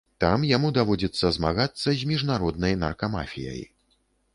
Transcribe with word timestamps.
Там 0.23 0.45
яму 0.51 0.71
даводзіцца 0.77 1.31
змагацца 1.37 1.87
з 2.01 2.11
міжнароднай 2.13 2.73
наркамафіяй. 2.87 3.63